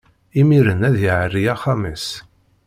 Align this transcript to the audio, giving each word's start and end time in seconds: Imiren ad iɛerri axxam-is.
Imiren 0.41 0.85
ad 0.87 0.95
iɛerri 1.03 1.43
axxam-is. 1.53 2.07